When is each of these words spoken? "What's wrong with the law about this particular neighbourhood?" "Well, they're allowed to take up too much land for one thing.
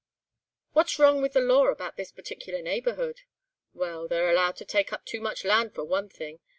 "What's 0.73 0.97
wrong 0.97 1.21
with 1.21 1.33
the 1.33 1.41
law 1.41 1.67
about 1.67 1.95
this 1.95 2.11
particular 2.11 2.63
neighbourhood?" 2.63 3.21
"Well, 3.75 4.07
they're 4.07 4.31
allowed 4.31 4.55
to 4.55 4.65
take 4.65 4.91
up 4.91 5.05
too 5.05 5.21
much 5.21 5.45
land 5.45 5.75
for 5.75 5.83
one 5.85 6.09
thing. 6.09 6.39